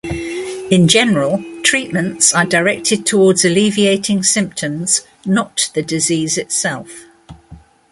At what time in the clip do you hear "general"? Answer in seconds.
0.87-1.43